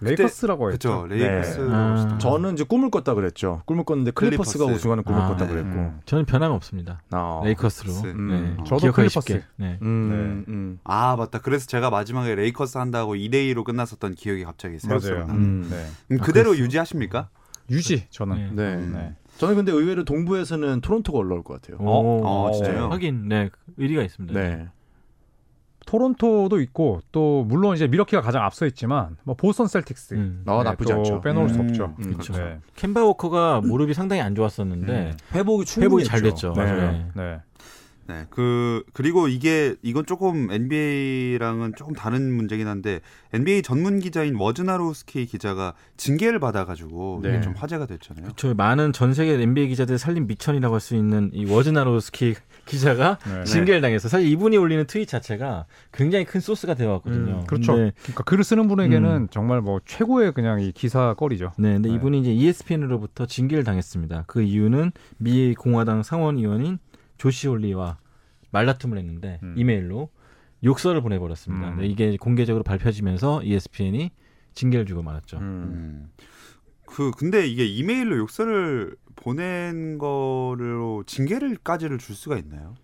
[0.00, 1.02] 레이커스라고 했죠.
[1.02, 1.14] 그렇죠.
[1.14, 1.60] 레이커스.
[1.60, 1.68] 네.
[1.72, 2.18] 아.
[2.18, 3.62] 저는 이제 꿈을 꿨다 그랬죠.
[3.66, 4.78] 꿈을 꿨는데 클리퍼스가 클리퍼스.
[4.78, 5.52] 우승하는 꿈을 아, 꿨다 네.
[5.52, 5.70] 그랬고.
[5.70, 6.00] 음.
[6.04, 7.02] 저는 변함 없습니다.
[7.10, 7.40] 아.
[7.44, 7.92] 레이커스로.
[7.92, 8.06] 레이커스.
[8.08, 8.28] 음.
[8.56, 8.64] 네.
[8.64, 9.26] 저도 기억하기 클리퍼스.
[9.32, 9.44] 쉽게.
[9.56, 9.78] 네.
[9.82, 10.78] 음, 음.
[10.84, 11.40] 아 맞다.
[11.40, 15.20] 그래서 제가 마지막에 레이커스 한다고 2대 2로 끝났었던 기억이 갑자기 맞아요.
[15.20, 15.34] 나네요.
[15.34, 15.66] 음.
[15.70, 15.86] 네.
[16.12, 17.28] 음, 그대로 유지하십니까?
[17.70, 18.54] 유지 저는.
[18.54, 18.76] 네.
[18.76, 18.86] 네.
[18.86, 19.14] 네.
[19.38, 21.76] 저는 근데 의외로 동부에서는 토론토가 올라올 것 같아요.
[21.86, 22.88] 오, 어, 진짜요?
[22.88, 24.38] 하긴 네 의리가 있습니다.
[24.40, 24.68] 네.
[25.86, 30.42] 토론토도 있고 또 물론 이제 미러키가 가장 앞서 있지만 뭐 보스턴 셀틱스 음.
[30.46, 31.20] 아, 나쁘지 또 않죠.
[31.22, 31.94] 빼놓을 수 음, 없죠.
[32.00, 32.32] 음, 그렇죠.
[32.34, 32.58] 네.
[32.74, 35.16] 캔바 워커가 무릎이 상당히 안 좋았었는데 음.
[35.34, 36.52] 회복이 충분히 회복이 잘 됐죠.
[36.54, 36.62] 네.
[36.62, 37.10] 맞아요.
[37.14, 37.38] 네.
[38.08, 38.24] 네.
[38.30, 43.00] 그 그리고 이게 이건 조금 NBA랑은 조금 다른 문제긴 한데
[43.32, 47.30] NBA 전문 기자인 워즈나로스키 기자가 징계를 받아가지고 네.
[47.30, 48.28] 이게 좀 화제가 됐잖아요.
[48.36, 53.44] 저 많은 전 세계 NBA 기자들 살림 밑천이라고 할 수 있는 이 워즈나로스키 기자가 네.
[53.44, 57.40] 징계를 당해서 사실 이분이 올리는 트윗 자체가 굉장히 큰 소스가 되어왔거든요.
[57.40, 57.74] 음, 그렇죠.
[57.74, 59.28] 근데, 그러니까 글을 쓰는 분에게는 음.
[59.30, 61.52] 정말 뭐 최고의 그냥 이 기사거리죠.
[61.58, 61.94] 네, 근데 네.
[61.94, 64.24] 이분이 이제 ESPN으로부터 징계를 당했습니다.
[64.26, 66.78] 그 이유는 미 공화당 상원의원인
[67.16, 67.98] 조시 홀리와
[68.50, 69.54] 말다툼을 했는데 음.
[69.56, 70.10] 이메일로
[70.64, 71.70] 욕설을 보내버렸습니다.
[71.70, 71.76] 음.
[71.78, 74.10] 네, 이게 공개적으로 밝혀지면서 ESPN이
[74.54, 75.38] 징계를 주고 말았죠.
[76.88, 76.92] 음.
[76.92, 76.94] 음.
[76.94, 82.74] 그 근데 이게 이메일로 욕설을 보낸 거로 징계를까지를 줄 수가 있나요?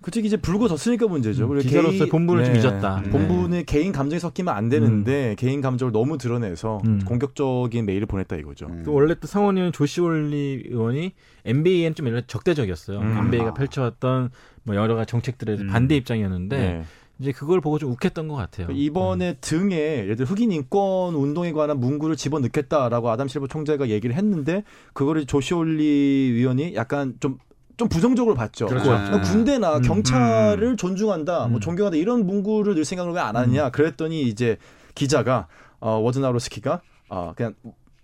[0.00, 1.46] 그치 이제 불고 졌으니까 문제죠.
[1.46, 3.02] 음, 그리고 기자로서의 개인- 본분을 좀 잊었다.
[3.04, 3.10] 음.
[3.10, 7.00] 본분에 개인 감정이 섞이면 안 되는데 개인 감정을 너무 드러내서 음.
[7.04, 8.66] 공격적인 메일을 보냈다 이거죠.
[8.66, 8.82] 음.
[8.84, 11.14] 또 원래 또 상원 의원 조시올리 의원이
[11.44, 13.00] NBA에는 좀 적대적이었어요.
[13.00, 13.16] 음.
[13.24, 13.54] NBA가 아.
[13.54, 14.30] 펼쳐왔던
[14.62, 15.72] 뭐 여러 가지 정책들에 대해서 음.
[15.72, 16.84] 반대 입장이었는데 네.
[17.20, 18.68] 이제 그걸 보고 좀 욱했던 것 같아요.
[18.70, 24.14] 이번에 등에 예를 들어 흑인 인권 운동에 관한 문구를 집어 넣겠다라고 아담 실버 총재가 얘기를
[24.14, 28.66] 했는데 그거를 조시 올리 위원이 약간 좀좀 부정적으로 봤죠.
[28.66, 28.92] 그렇죠.
[28.92, 29.82] 어, 군대나 음.
[29.82, 31.60] 경찰을 존중한다, 뭐 음.
[31.60, 33.70] 존경한다 이런 문구를 늘 생각을 왜 안 하느냐.
[33.70, 34.56] 그랬더니 이제
[34.94, 35.48] 기자가
[35.80, 37.54] 어, 워즈나로스키가 어, 그냥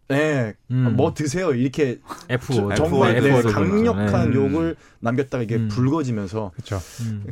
[0.09, 0.95] 네, 음.
[0.97, 4.37] 뭐 드세요 이렇게 F F 정말 F 네, F 강력한 네.
[4.37, 5.69] 욕을 남겼다가 이게 음.
[5.69, 6.79] 붉어지면서 그렇죠.
[7.03, 7.25] 음.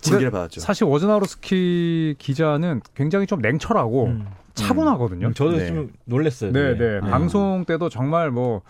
[0.00, 0.60] 징계를 받았죠.
[0.60, 4.26] 사실 워즈나로스키 기자는 굉장히 좀 냉철하고 음.
[4.54, 5.32] 차분하거든요.
[5.32, 5.66] 저도 네.
[5.66, 6.52] 좀 놀랐어요.
[6.52, 6.76] 네.
[6.76, 7.00] 네.
[7.00, 8.62] 방송 때도 정말 뭐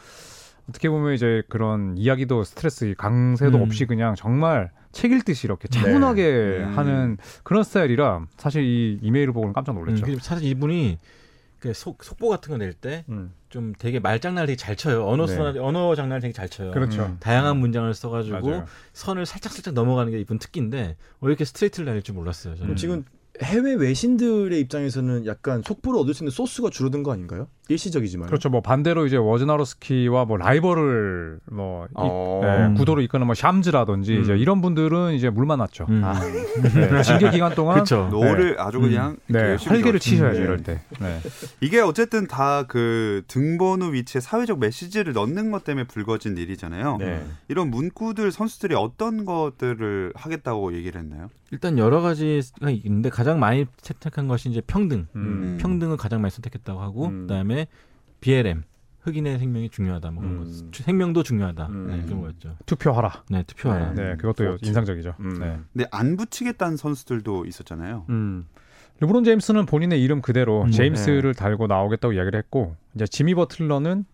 [0.69, 3.63] 어떻게 보면 이제 그런 이야기도 스트레스 강세도 음.
[3.63, 6.65] 없이 그냥 정말 책 읽듯이 이렇게 차분하게 네.
[6.65, 10.07] 하는 그런 스타일이라 사실 이 이메일을 보고는 깜짝 음, 놀랐죠.
[10.21, 10.99] 사실 이분이
[11.61, 13.05] 그 속, 속보 같은 거 낼 때좀
[13.57, 13.75] 음.
[13.79, 15.07] 되게 말장난을 되게 잘 쳐요.
[15.07, 15.35] 언어 네.
[15.35, 16.73] 수 언어 장난을 되게 잘 쳐요.
[16.73, 17.03] 그렇죠.
[17.05, 17.17] 음.
[17.21, 18.67] 다양한 문장을 써가지고 맞아요.
[18.93, 22.55] 선을 살짝 살짝 넘어가는 게 이분 특기인데 왜 이렇게 스트레이트를 날릴 줄 몰랐어요.
[22.55, 22.67] 저는.
[22.67, 23.05] 그럼 지금
[23.43, 27.49] 해외 외신들의 입장에서는 약간 속보를 얻을 수 있는 소스가 줄어든 거 아닌가요?
[27.71, 28.27] 일시적이지만.
[28.27, 28.49] 그렇죠.
[28.51, 32.41] 뭐 반대로 이제 워즈나로스키와 뭐 라이벌을 뭐 이- 어.
[32.43, 32.75] 네, 음.
[32.75, 34.23] 구도로 이끄는 뭐 샴즈라든지 음.
[34.23, 35.87] 이제 이런 분들은 이제 물 만 났죠.
[35.89, 36.03] 음.
[36.05, 38.09] 아, 네, 징계 기간 동안 그렇죠.
[38.11, 40.01] 노를 아주 그냥 네, 열심히 활개를.
[40.01, 40.45] 치셔야죠 네.
[40.45, 40.81] 이럴 때.
[41.01, 41.21] 네.
[41.61, 46.97] 이게 어쨌든 다 그 등번호 위치에 사회적 메시지를 넣는 것 때문에 불거진 일이잖아요.
[46.99, 47.25] 네.
[47.49, 51.29] 이런 문구들 선수들이 어떤 것들을 하겠다고 얘기를 했나요?
[51.53, 55.07] 일단 여러 가지가 있는데 가장 많이 채택한 것이 이제 평등.
[55.17, 55.59] 음.
[55.61, 57.23] 평등을 가장 많이 선택했다고 하고 음.
[57.27, 57.60] 그다음에
[58.21, 58.65] BLM
[59.03, 60.71] 흑인의 생명이 중요하다 뭐 그런 음.
[60.71, 60.83] 거.
[60.83, 61.67] 생명도 중요하다.
[61.69, 61.87] 음.
[61.89, 62.57] 네, 그런 거였죠.
[62.67, 63.25] 투표하라.
[63.31, 63.95] 네, 투표하라.
[63.95, 64.67] 네, 그것도 그렇죠.
[64.67, 65.15] 인상적이죠.
[65.21, 65.39] 음.
[65.39, 65.59] 네.
[65.73, 68.05] 근데 안 붙이겠다는 선수들도 있었잖아요.
[68.11, 68.47] 음.
[69.01, 74.05] 르브론 제임스는 본인의 이름 그대로 음, 제임스를 달고 나오겠다고 이야기를 했고 이제 지미 버틀러는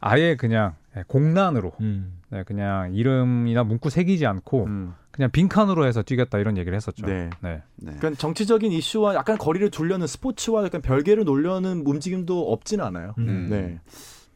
[0.00, 0.76] 아예 그냥
[1.08, 2.20] 공란으로 음.
[2.30, 4.94] 네, 그냥 이름이나 문구 새기지 않고 음.
[5.20, 7.04] 그냥 빈칸으로 해서 뛰겠다 이런 얘기를 했었죠.
[7.04, 7.28] 네.
[7.42, 7.62] 네.
[7.76, 7.92] 네.
[7.98, 13.14] 그러니까 정치적인 이슈와 약간 거리를 두려는 스포츠와 약간 별개를 놓려는 움직임도 없지는 않아요.
[13.18, 13.48] 음.
[13.50, 13.80] 네.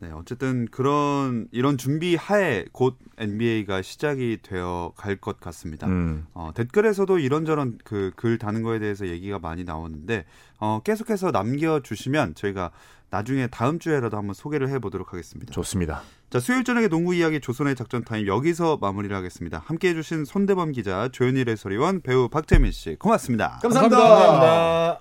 [0.00, 5.86] 네, 어쨌든 그런 이런 준비 하에 곧 NBA가 시작이 되어 갈 것 같습니다.
[5.86, 6.26] 음.
[6.34, 10.26] 어, 댓글에서도 이런저런 그 글 다는 거에 대해서 얘기가 많이 나오는데
[10.58, 12.72] 어, 계속해서 남겨주시면 저희가
[13.08, 15.50] 나중에 다음 주에라도 한번 소개를 해보도록 하겠습니다.
[15.52, 16.02] 좋습니다.
[16.34, 19.62] 자, 수요일 저녁에 농구 이야기 조선의 작전 타임 여기서 마무리를 하겠습니다.
[19.66, 23.60] 함께 해주신 손대범 기자, 조현일 해설위원, 배우 박재민 씨, 고맙습니다.
[23.62, 25.00] 감사합니다.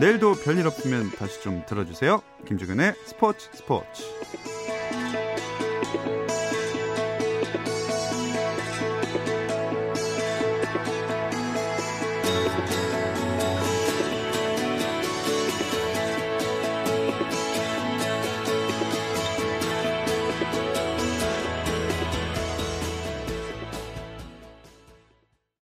[0.00, 2.22] 내일도 별일 없으면 다시 좀 들어주세요.
[2.48, 4.02] 김주근의 스포츠 스포츠.